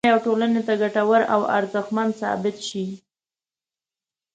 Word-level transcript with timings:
او 0.03 0.05
خپلې 0.05 0.15
کورنۍ 0.15 0.21
او 0.21 0.25
ټولنې 0.25 0.61
ته 0.67 0.73
ګټور 0.81 1.21
او 1.33 1.41
ارزښتمن 1.57 2.09
ثابت 2.21 2.55
شي 2.67 2.85